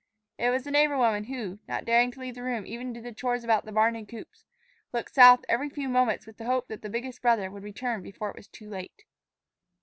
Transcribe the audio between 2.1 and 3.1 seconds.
leave the room even to do